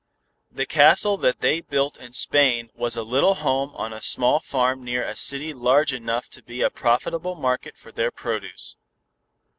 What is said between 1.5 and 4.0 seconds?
built in Spain was a little home on